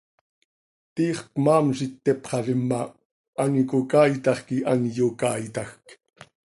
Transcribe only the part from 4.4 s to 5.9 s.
quih an iyocaaitajc.